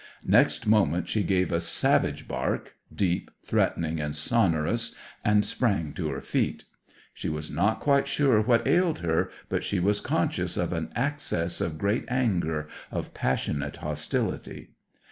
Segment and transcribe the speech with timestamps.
[0.25, 6.21] Next moment she gave a savage bark, deep, threatening, and sonorous, and sprang to her
[6.21, 6.63] feet.
[7.13, 11.61] She was not quite sure what ailed her, but she was conscious of an access
[11.61, 14.69] of great anger, of passionate hostility.